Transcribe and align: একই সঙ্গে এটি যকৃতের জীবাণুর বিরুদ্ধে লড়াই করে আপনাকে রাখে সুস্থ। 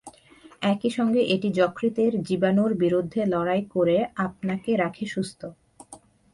একই 0.63 0.89
সঙ্গে 0.89 1.21
এটি 1.25 1.49
যকৃতের 1.59 2.11
জীবাণুর 2.27 2.71
বিরুদ্ধে 2.73 3.21
লড়াই 3.25 3.63
করে 3.75 3.97
আপনাকে 4.25 4.71
রাখে 4.77 5.05
সুস্থ। 5.05 5.41